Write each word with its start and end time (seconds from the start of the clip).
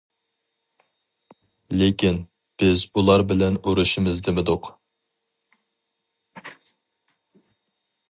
لېكىن، 1.81 2.17
بىز 2.63 2.83
ئۇلار 2.95 3.25
بىلەن 3.33 3.61
ئۇرۇشىمىز 3.61 4.25
دېمىدۇق. 4.29 4.73